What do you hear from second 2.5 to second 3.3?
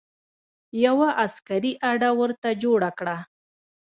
جوړه کړه.